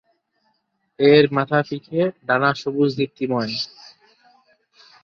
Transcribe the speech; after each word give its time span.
এর 0.99 1.25
মাথা 1.37 1.59
ফিকে, 1.67 2.01
ডানা 2.27 2.49
সবুজ 2.61 2.89
দীপ্তিময়। 2.99 3.53